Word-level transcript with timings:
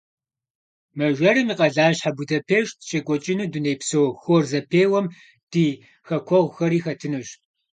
Мэжэрым 0.97 1.47
и 1.53 1.55
къэлащхьэ 1.59 2.11
Будапешт 2.17 2.77
щекӏуэкӏыну 2.87 3.47
дунейпсо 3.51 4.01
хор 4.21 4.43
зэпеуэм 4.49 5.05
ди 5.51 5.65
хэкуэгъухэри 6.07 6.79
хэтынущ. 6.85 7.29